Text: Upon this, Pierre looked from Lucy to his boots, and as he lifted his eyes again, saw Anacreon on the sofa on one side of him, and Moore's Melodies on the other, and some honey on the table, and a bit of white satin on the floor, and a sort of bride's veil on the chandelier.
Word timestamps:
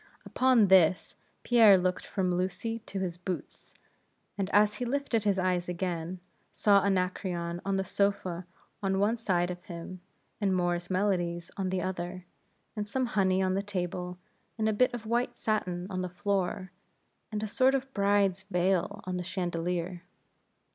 Upon 0.25 0.69
this, 0.69 1.15
Pierre 1.43 1.77
looked 1.77 2.07
from 2.07 2.33
Lucy 2.33 2.79
to 2.87 2.97
his 2.97 3.17
boots, 3.17 3.75
and 4.35 4.49
as 4.49 4.77
he 4.77 4.83
lifted 4.83 5.25
his 5.25 5.37
eyes 5.37 5.69
again, 5.69 6.19
saw 6.51 6.83
Anacreon 6.83 7.61
on 7.63 7.75
the 7.77 7.83
sofa 7.83 8.47
on 8.81 8.97
one 8.97 9.15
side 9.17 9.51
of 9.51 9.63
him, 9.65 10.01
and 10.41 10.55
Moore's 10.55 10.89
Melodies 10.89 11.51
on 11.55 11.69
the 11.69 11.83
other, 11.83 12.25
and 12.75 12.89
some 12.89 13.05
honey 13.13 13.43
on 13.43 13.53
the 13.53 13.61
table, 13.61 14.17
and 14.57 14.67
a 14.67 14.73
bit 14.73 14.91
of 14.91 15.05
white 15.05 15.37
satin 15.37 15.85
on 15.91 16.01
the 16.01 16.09
floor, 16.09 16.71
and 17.31 17.43
a 17.43 17.47
sort 17.47 17.75
of 17.75 17.93
bride's 17.93 18.41
veil 18.49 19.01
on 19.03 19.17
the 19.17 19.23
chandelier. 19.23 20.01